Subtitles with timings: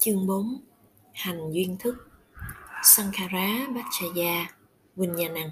[0.00, 0.60] Chương 4
[1.12, 2.08] Hành duyên thức
[2.82, 4.46] Sankhara Bachaya
[4.96, 5.50] Vinyanang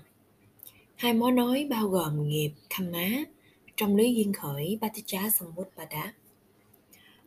[0.96, 3.08] Hai mối nói bao gồm nghiệp Khamma
[3.76, 6.12] trong lý duyên khởi Paticca Samutpada.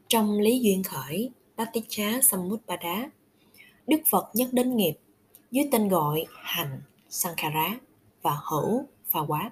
[0.08, 3.10] Trong lý duyên khởi Paticca Samutpada,
[3.88, 4.94] Đức Phật nhắc đến nghiệp
[5.52, 7.78] dưới tên gọi hành Sankhara
[8.22, 9.52] và hữu và quá.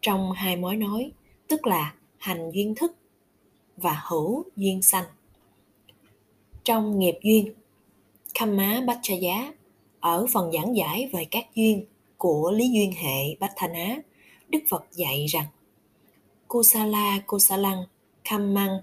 [0.00, 1.12] Trong hai mối nói,
[1.48, 2.96] tức là hành duyên thức
[3.76, 5.04] và hữu duyên sanh
[6.66, 7.52] trong nghiệp duyên.
[8.34, 9.52] Kamma Bachaya
[10.00, 11.84] ở phần giảng giải về các duyên
[12.18, 13.96] của lý duyên hệ Bhatthana,
[14.48, 15.44] Đức Phật dạy rằng
[16.48, 17.84] Kusala Kusalang
[18.30, 18.78] măng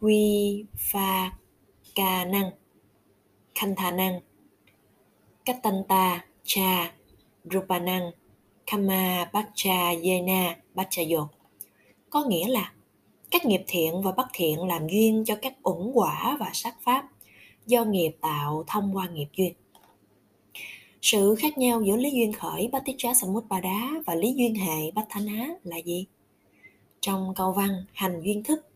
[0.00, 1.32] Vi Pha
[2.24, 2.50] Năng
[3.54, 4.20] Khantha Năng
[5.44, 6.92] Kattanta Cha
[7.44, 8.10] Rupanang
[8.66, 11.28] Khamma Bhacha Yena Bhachayo
[12.10, 12.72] có nghĩa là
[13.30, 17.08] các nghiệp thiện và bất thiện làm duyên cho các ổn quả và sắc pháp
[17.66, 19.52] do nghiệp tạo thông qua nghiệp duyên.
[21.02, 25.76] Sự khác nhau giữa lý duyên khởi Bhatticha Samutpada và lý duyên hệ Bhatthana là
[25.76, 26.06] gì?
[27.00, 28.68] Trong câu văn hành duyên thức,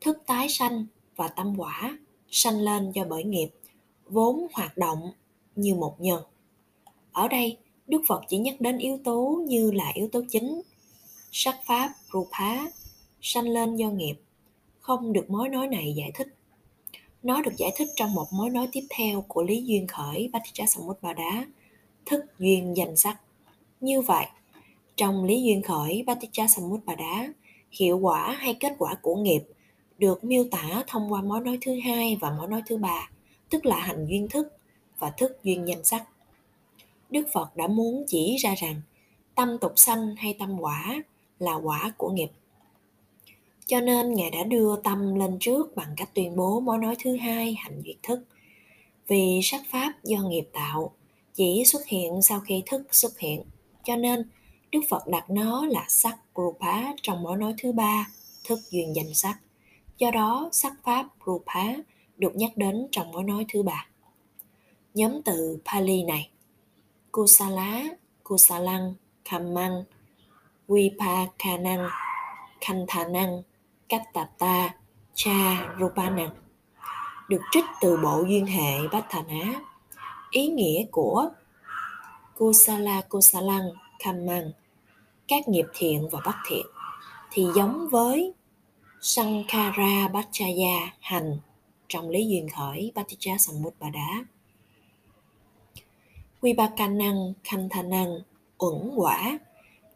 [0.00, 0.86] thức tái sanh
[1.16, 1.98] và tâm quả
[2.30, 3.48] sanh lên do bởi nghiệp
[4.06, 5.12] vốn hoạt động
[5.56, 6.22] như một nhân.
[7.12, 10.62] Ở đây, Đức Phật chỉ nhắc đến yếu tố như là yếu tố chính,
[11.32, 12.66] sắc pháp, rupa
[13.20, 14.14] sanh lên do nghiệp,
[14.80, 16.28] không được mối nói này giải thích.
[17.22, 20.66] Nó được giải thích trong một mối nói tiếp theo của lý duyên khởi Bhatticha
[20.66, 21.46] Samutpada
[22.06, 23.20] thức duyên danh sắc.
[23.80, 24.26] Như vậy,
[24.96, 27.28] trong lý duyên khởi Bhatticha Samutpada
[27.70, 29.42] hiệu quả hay kết quả của nghiệp
[29.98, 33.10] được miêu tả thông qua mối nói thứ hai và mối nói thứ ba,
[33.50, 34.58] tức là hành duyên thức
[34.98, 36.04] và thức duyên danh sắc.
[37.10, 38.80] Đức phật đã muốn chỉ ra rằng
[39.34, 41.02] tâm tục sanh hay tâm quả
[41.38, 42.30] là quả của nghiệp
[43.66, 47.16] cho nên ngài đã đưa tâm lên trước bằng cách tuyên bố mối nói thứ
[47.16, 48.20] hai hành duyệt thức.
[49.08, 50.92] Vì sắc pháp do nghiệp tạo
[51.34, 53.42] chỉ xuất hiện sau khi thức xuất hiện.
[53.84, 54.30] Cho nên
[54.72, 58.10] đức phật đặt nó là sắc rupa trong mối nói thứ ba
[58.44, 59.38] thức duyên danh sắc.
[59.98, 61.64] Do đó sắc pháp rupa
[62.16, 63.88] được nhắc đến trong mối nói thứ ba.
[64.94, 66.30] Nhóm từ pali này
[67.12, 67.84] kusala
[68.22, 68.94] kusalang
[69.30, 69.84] kammang
[70.68, 71.88] vipakanang
[73.12, 73.42] Năng,
[73.88, 74.74] Kattata
[75.14, 76.30] Cha Rupanang
[77.28, 79.60] được trích từ bộ duyên hệ Bát Á.
[80.30, 81.28] Ý nghĩa của
[82.38, 84.50] Kusala Kusalang Kammang
[85.28, 86.66] các nghiệp thiện và bất thiện,
[87.30, 88.32] thì giống với
[89.00, 91.38] Sankara Bhachaya hành
[91.88, 94.24] trong lý duyên khởi Bhatticha Samutpada.
[96.42, 98.18] Vipakanang Khanthanang
[98.58, 99.38] uẩn quả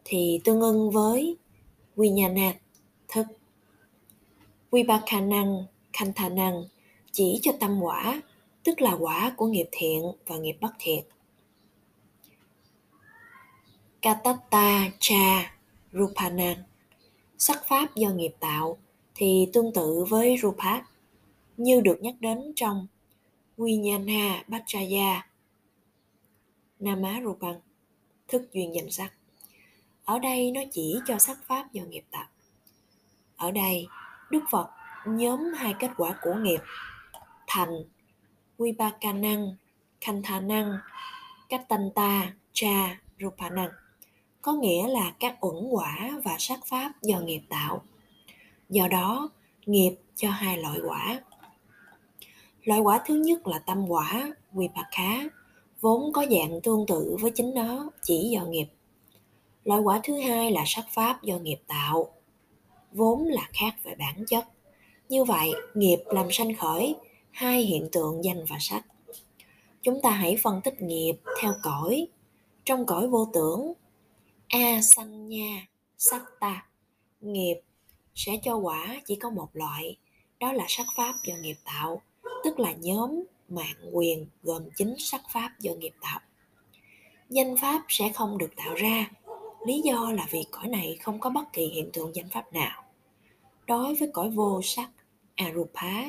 [0.05, 1.37] thì tương ưng với
[1.95, 2.53] Vinyana
[3.07, 3.27] thức
[4.71, 6.63] Vibhakanang, Khantanang
[7.11, 8.21] chỉ cho tâm quả,
[8.63, 11.03] tức là quả của nghiệp thiện và nghiệp bất thiện.
[14.01, 15.55] Katatta cha
[15.91, 16.63] Rupanan
[17.37, 18.77] Sắc pháp do nghiệp tạo
[19.15, 20.81] thì tương tự với Rupa
[21.57, 22.87] như được nhắc đến trong
[23.57, 25.21] Vijnana Bhajaya
[26.79, 27.55] Nama Rupan
[28.27, 29.13] thức duyên danh sắc.
[30.05, 32.27] Ở đây nó chỉ cho sắc pháp do nghiệp tạo.
[33.37, 33.87] Ở đây
[34.31, 34.69] Đức Phật
[35.05, 36.59] nhóm hai kết quả của nghiệp
[37.47, 37.83] thành
[38.59, 39.55] Vipakanang,
[40.01, 40.77] Khanthanang,
[41.49, 43.69] Kattanta, Cha, Rupanang
[44.41, 47.81] có nghĩa là các uẩn quả và sắc pháp do nghiệp tạo.
[48.69, 49.29] Do đó,
[49.65, 51.21] nghiệp cho hai loại quả.
[52.63, 55.23] Loại quả thứ nhất là tâm quả, Vipaka,
[55.81, 58.67] vốn có dạng tương tự với chính nó, chỉ do nghiệp.
[59.63, 62.13] Loại quả thứ hai là sắc pháp do nghiệp tạo,
[62.91, 64.45] vốn là khác về bản chất.
[65.09, 66.95] Như vậy, nghiệp làm sanh khởi,
[67.31, 68.83] hai hiện tượng danh và sắc.
[69.81, 72.07] Chúng ta hãy phân tích nghiệp theo cõi.
[72.65, 73.73] Trong cõi vô tưởng,
[74.47, 76.65] a sanh nha, sắc ta.
[77.21, 77.61] Nghiệp
[78.15, 79.97] sẽ cho quả chỉ có một loại,
[80.39, 82.01] đó là sắc pháp do nghiệp tạo,
[82.43, 86.19] tức là nhóm mạng quyền gồm chính sắc pháp do nghiệp tạo.
[87.29, 89.05] Danh pháp sẽ không được tạo ra.
[89.65, 92.80] Lý do là vì cõi này không có bất kỳ hiện tượng danh pháp nào
[93.71, 94.89] đối với cõi vô sắc,
[95.35, 96.03] arupa,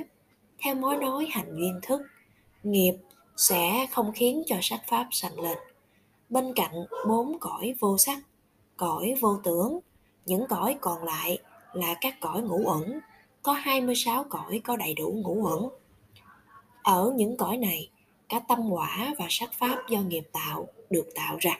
[0.58, 2.00] theo mối nói hành duyên thức,
[2.62, 2.94] nghiệp
[3.36, 5.58] sẽ không khiến cho sắc pháp sanh lên.
[6.28, 6.72] Bên cạnh
[7.08, 8.18] bốn cõi vô sắc,
[8.76, 9.78] cõi vô tưởng,
[10.26, 11.38] những cõi còn lại
[11.72, 13.00] là các cõi ngũ ẩn
[13.42, 15.68] có 26 cõi có đầy đủ ngũ ẩn
[16.82, 17.90] ở những cõi này,
[18.28, 21.58] cả tâm quả và sắc pháp do nghiệp tạo được tạo ra.